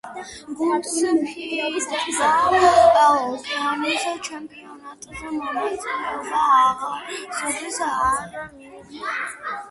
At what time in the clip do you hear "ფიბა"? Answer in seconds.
1.31-2.29